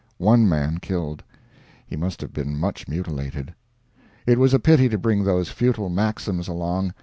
One 0.17 0.49
man 0.49 0.79
killed. 0.79 1.21
He 1.85 1.95
must 1.95 2.21
have 2.21 2.33
been 2.33 2.57
much 2.59 2.87
mutilated. 2.87 3.53
It 4.25 4.39
was 4.39 4.51
a 4.51 4.57
pity 4.57 4.89
to 4.89 4.97
bring 4.97 5.25
those 5.25 5.49
futile 5.49 5.89
Maxims 5.89 6.47
along. 6.47 6.95